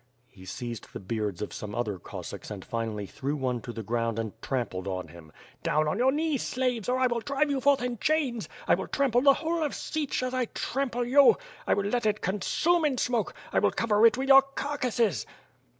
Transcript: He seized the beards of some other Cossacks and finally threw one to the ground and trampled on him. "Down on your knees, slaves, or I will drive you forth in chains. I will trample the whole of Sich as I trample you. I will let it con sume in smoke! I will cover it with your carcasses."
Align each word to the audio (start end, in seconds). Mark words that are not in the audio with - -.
He 0.29 0.45
seized 0.45 0.93
the 0.93 0.99
beards 0.99 1.43
of 1.43 1.53
some 1.53 1.75
other 1.75 1.99
Cossacks 1.99 2.49
and 2.49 2.65
finally 2.65 3.05
threw 3.05 3.35
one 3.35 3.61
to 3.61 3.71
the 3.71 3.83
ground 3.83 4.17
and 4.17 4.33
trampled 4.41 4.87
on 4.87 5.09
him. 5.09 5.31
"Down 5.61 5.87
on 5.87 5.99
your 5.99 6.11
knees, 6.11 6.41
slaves, 6.41 6.89
or 6.89 6.97
I 6.97 7.05
will 7.05 7.19
drive 7.19 7.51
you 7.51 7.61
forth 7.61 7.83
in 7.83 7.99
chains. 7.99 8.49
I 8.67 8.73
will 8.73 8.87
trample 8.87 9.21
the 9.21 9.35
whole 9.35 9.61
of 9.61 9.75
Sich 9.75 10.23
as 10.23 10.33
I 10.33 10.45
trample 10.55 11.05
you. 11.05 11.37
I 11.67 11.75
will 11.75 11.85
let 11.85 12.07
it 12.07 12.21
con 12.21 12.41
sume 12.41 12.83
in 12.83 12.97
smoke! 12.97 13.35
I 13.53 13.59
will 13.59 13.69
cover 13.69 14.03
it 14.07 14.17
with 14.17 14.27
your 14.29 14.41
carcasses." 14.41 15.27